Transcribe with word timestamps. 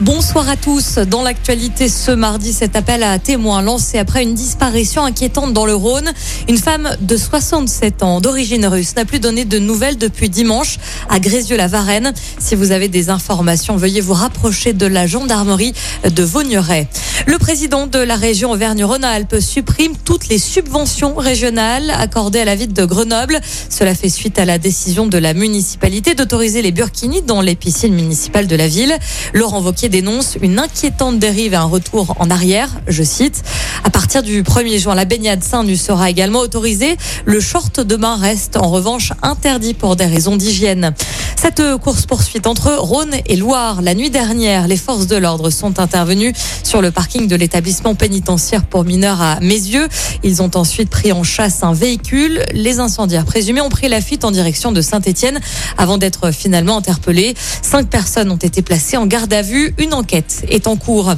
Bonsoir 0.00 0.48
à 0.48 0.56
tous. 0.56 0.96
Dans 0.96 1.22
l'actualité 1.22 1.88
ce 1.88 2.10
mardi, 2.10 2.52
cet 2.52 2.74
appel 2.74 3.04
à 3.04 3.16
témoins 3.20 3.62
lancé 3.62 3.96
après 3.96 4.24
une 4.24 4.34
disparition 4.34 5.04
inquiétante 5.04 5.52
dans 5.52 5.66
le 5.66 5.74
Rhône. 5.76 6.10
Une 6.48 6.58
femme 6.58 6.96
de 7.00 7.16
67 7.16 8.02
ans 8.02 8.20
d'origine 8.20 8.66
russe 8.66 8.96
n'a 8.96 9.04
plus 9.04 9.20
donné 9.20 9.44
de 9.44 9.60
nouvelles 9.60 9.96
depuis 9.96 10.28
dimanche 10.28 10.78
à 11.08 11.20
Grézieux-la-Varenne. 11.20 12.12
Si 12.40 12.56
vous 12.56 12.72
avez 12.72 12.88
des 12.88 13.08
informations, 13.08 13.76
veuillez 13.76 14.00
vous 14.00 14.14
rapprocher 14.14 14.72
de 14.72 14.84
la 14.86 15.06
gendarmerie 15.06 15.74
de 16.02 16.22
Vaugneray. 16.24 16.88
Le 17.26 17.38
président 17.38 17.86
de 17.86 18.00
la 18.00 18.16
région 18.16 18.50
Auvergne-Rhône-Alpes 18.50 19.38
supprime 19.38 19.92
toutes 20.04 20.28
les 20.28 20.38
subventions 20.38 21.14
régionales 21.14 21.92
accordées 21.92 22.40
à 22.40 22.44
la 22.44 22.56
ville 22.56 22.72
de 22.72 22.84
Grenoble. 22.84 23.40
Cela 23.70 23.94
fait 23.94 24.08
suite 24.08 24.40
à 24.40 24.44
la 24.44 24.58
décision 24.58 25.06
de 25.06 25.18
la 25.18 25.34
municipalité 25.34 26.16
d'autoriser 26.16 26.62
les 26.62 26.72
burkinis 26.72 27.22
dans 27.22 27.40
les 27.40 27.54
piscines 27.54 27.94
municipales 27.94 28.48
de 28.48 28.56
la 28.56 28.66
ville. 28.66 28.98
Laurent 29.32 29.60
dénonce 29.88 30.36
une 30.40 30.58
inquiétante 30.58 31.18
dérive 31.18 31.52
et 31.52 31.56
un 31.56 31.64
retour 31.64 32.16
en 32.18 32.30
arrière. 32.30 32.68
Je 32.86 33.02
cite, 33.02 33.42
à 33.84 33.90
partir 33.90 34.22
du 34.22 34.42
1er 34.42 34.78
juin, 34.78 34.94
la 34.94 35.04
baignade 35.04 35.42
Saint-Nu 35.42 35.76
sera 35.76 36.10
également 36.10 36.40
autorisée. 36.40 36.96
Le 37.24 37.40
short 37.40 37.80
de 37.80 37.96
bain 37.96 38.16
reste 38.16 38.56
en 38.56 38.70
revanche 38.70 39.12
interdit 39.22 39.74
pour 39.74 39.96
des 39.96 40.06
raisons 40.06 40.36
d'hygiène. 40.36 40.94
Cette 41.44 41.76
course-poursuite 41.76 42.46
entre 42.46 42.74
Rhône 42.74 43.14
et 43.26 43.36
Loire, 43.36 43.82
la 43.82 43.94
nuit 43.94 44.08
dernière, 44.08 44.66
les 44.66 44.78
forces 44.78 45.06
de 45.06 45.16
l'ordre 45.16 45.50
sont 45.50 45.78
intervenues 45.78 46.32
sur 46.62 46.80
le 46.80 46.90
parking 46.90 47.28
de 47.28 47.36
l'établissement 47.36 47.94
pénitentiaire 47.94 48.64
pour 48.64 48.84
mineurs 48.84 49.20
à 49.20 49.40
Mézieux. 49.40 49.86
Ils 50.22 50.40
ont 50.40 50.50
ensuite 50.54 50.88
pris 50.88 51.12
en 51.12 51.22
chasse 51.22 51.62
un 51.62 51.74
véhicule. 51.74 52.40
Les 52.54 52.80
incendiaires 52.80 53.26
présumés 53.26 53.60
ont 53.60 53.68
pris 53.68 53.88
la 53.88 54.00
fuite 54.00 54.24
en 54.24 54.30
direction 54.30 54.72
de 54.72 54.80
Saint-Étienne 54.80 55.38
avant 55.76 55.98
d'être 55.98 56.30
finalement 56.30 56.78
interpellés. 56.78 57.34
Cinq 57.60 57.90
personnes 57.90 58.30
ont 58.30 58.36
été 58.36 58.62
placées 58.62 58.96
en 58.96 59.04
garde 59.04 59.32
à 59.34 59.42
vue. 59.42 59.74
Une 59.76 59.92
enquête 59.92 60.46
est 60.48 60.66
en 60.66 60.76
cours. 60.76 61.12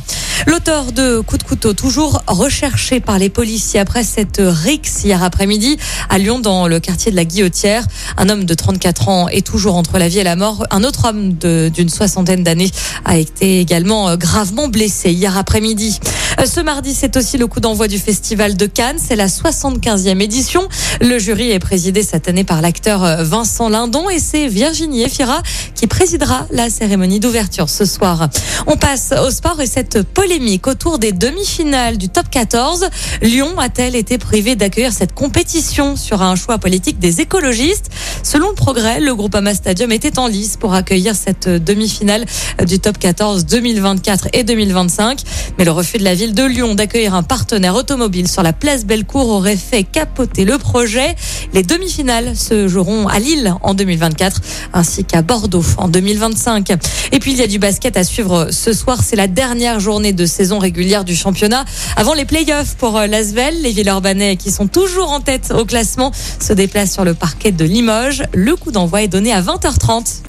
L'auteur 0.49 0.91
de 0.91 1.21
coups 1.21 1.45
de 1.45 1.49
couteau, 1.49 1.73
toujours 1.73 2.23
recherché 2.27 2.99
par 2.99 3.21
les 3.21 3.29
policiers 3.29 3.79
après 3.79 4.03
cette 4.03 4.41
rixe 4.45 5.05
hier 5.05 5.23
après-midi 5.23 5.77
à 6.11 6.19
Lyon 6.19 6.41
dans 6.41 6.67
le 6.67 6.81
quartier 6.81 7.13
de 7.13 7.17
la 7.17 7.25
Guillotière. 7.25 7.87
Un 8.17 8.29
homme 8.29 8.45
de 8.45 8.55
34 8.55 9.09
ans 9.09 9.29
est 9.29 9.47
toujours 9.47 9.77
entre 9.77 9.99
la 9.99 10.09
vie 10.09 10.16
la 10.23 10.37
mort. 10.37 10.67
Un 10.71 10.85
autre 10.85 11.09
homme 11.09 11.33
d'une 11.35 11.89
soixantaine 11.89 12.43
d'années 12.43 12.71
a 13.05 13.17
été 13.17 13.61
également 13.61 14.17
gravement 14.17 14.69
blessé 14.69 15.11
hier 15.11 15.37
après-midi. 15.37 16.01
Ce 16.45 16.61
mardi, 16.61 16.93
c'est 16.93 17.17
aussi 17.17 17.39
le 17.39 17.47
coup 17.47 17.61
d'envoi 17.61 17.89
du 17.89 17.99
Festival 17.99 18.57
de 18.57 18.67
Cannes. 18.67 18.99
C'est 18.99 19.17
la 19.17 19.29
75e 19.29 20.21
édition. 20.21 20.69
Le 21.01 21.19
jury 21.19 21.51
est 21.51 21.59
présidé 21.59 22.03
cette 22.03 22.29
année 22.29 22.45
par 22.45 22.61
l'acteur 22.61 23.25
Vincent 23.25 23.69
Lindon 23.69 24.11
et 24.11 24.19
c'est 24.19 24.47
Virginie 24.47 25.03
Efira 25.03 25.43
qui 25.75 25.87
présidera 25.87 26.47
la 26.51 26.69
cérémonie 26.71 27.21
d'ouverture 27.21 27.69
ce 27.69 27.85
soir. 27.85 28.29
On 28.67 28.77
passe 28.77 29.15
au 29.25 29.31
sport 29.31 29.61
et 29.61 29.67
cette 29.67 30.03
polémique 30.03 30.67
autour 30.67 30.99
des 30.99 31.13
demi-finales 31.13 31.99
du 31.99 32.09
top 32.09 32.29
14. 32.31 32.87
Lyon 33.23 33.59
a-t-elle 33.59 33.97
été 33.97 34.19
privée 34.19 34.57
d'accueillir 34.57 34.93
cette 34.93 35.15
compétition 35.15 35.97
sur 35.97 36.23
un 36.23 36.37
choix 36.37 36.59
politique 36.59 36.99
des 36.99 37.21
écologistes? 37.21 37.91
Selon 38.27 38.49
le 38.49 38.57
progrès, 38.57 38.99
le 38.99 39.15
groupe 39.15 39.37
Ama 39.37 39.55
Stadium 39.55 39.93
était 39.93 40.19
en 40.19 40.27
lice 40.27 40.57
pour 40.57 40.75
accueillir 40.75 41.15
cette 41.15 41.49
demi-finale 41.49 42.25
du 42.67 42.81
top 42.81 42.99
14 42.99 43.47
2024 43.47 44.31
et 44.33 44.43
2025. 44.43 45.21
Mais 45.57 45.65
le 45.65 45.71
refus 45.71 45.99
de 45.99 46.03
la 46.03 46.17
ville 46.17 46.35
de 46.35 46.43
Lyon 46.43 46.75
d'accueillir 46.75 47.15
un 47.15 47.23
partenaire 47.23 47.77
automobile 47.77 48.27
sur 48.27 48.43
la 48.43 48.53
place 48.53 48.85
Bellecour 48.85 49.29
aurait 49.29 49.57
fait 49.57 49.85
capoter 49.85 50.45
le 50.45 50.59
projet. 50.59 51.15
Les 51.55 51.63
demi-finales 51.63 52.35
se 52.37 52.67
joueront 52.67 53.07
à 53.07 53.21
Lille 53.21 53.55
en 53.63 53.75
2024 53.75 54.41
ainsi 54.73 55.05
qu'à 55.05 55.23
Bordeaux 55.23 55.65
en 55.79 55.87
2025. 55.87 56.73
Et 57.13 57.21
puis 57.21 57.31
il 57.31 57.39
y 57.39 57.43
a 57.43 57.47
du 57.47 57.61
basket 57.61 57.97
à 57.97 58.03
suivre 58.03 58.49
ce 58.51 58.73
soir. 58.73 58.99
C'est 59.05 59.15
la 59.15 59.29
dernière 59.29 59.79
journée 59.79 60.13
de 60.13 60.27
saison 60.27 60.59
régulière 60.59 61.05
du 61.05 61.15
championnat 61.15 61.65
avant 61.97 62.13
les 62.13 62.25
playoffs 62.25 62.75
pour 62.75 62.99
l'Asvel. 62.99 63.63
Les 63.63 63.71
Villeurbanais 63.71 64.35
qui 64.35 64.51
sont 64.51 64.67
toujours 64.67 65.13
en 65.13 65.21
tête 65.21 65.53
au 65.57 65.65
classement 65.65 66.11
se 66.41 66.53
déplacent 66.53 66.95
sur 66.95 67.05
le 67.05 67.15
parquet 67.15 67.53
de 67.53 67.65
Limoges. 67.65 68.16
Le 68.33 68.57
coup 68.57 68.71
d'envoi 68.71 69.03
est 69.03 69.09
donné 69.09 69.33
à 69.33 69.43
20h30. 69.43 70.23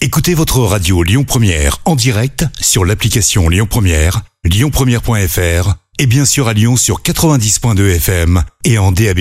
Écoutez 0.00 0.34
votre 0.34 0.60
radio 0.60 1.02
Lyon 1.02 1.24
Première 1.24 1.78
en 1.84 1.94
direct 1.94 2.44
sur 2.60 2.84
l'application 2.84 3.48
Lyon 3.48 3.66
Première, 3.68 4.22
lyonpremière.fr 4.44 5.74
et 5.98 6.06
bien 6.06 6.24
sûr 6.24 6.48
à 6.48 6.52
Lyon 6.54 6.76
sur 6.76 7.02
90.2 7.02 7.96
FM 7.96 8.42
et 8.64 8.78
en 8.78 8.92
DAB+. 8.92 9.20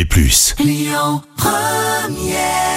Lyon 0.59 1.21
Première 1.37 2.70